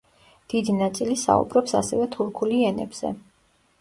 დიდი 0.53 0.73
ნაწილი 0.77 1.17
საუბრობს 1.25 1.77
ასევე 1.81 2.09
თურქული 2.17 2.61
ენებზე. 2.71 3.13